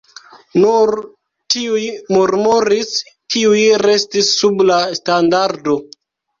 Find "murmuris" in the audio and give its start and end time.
2.15-2.97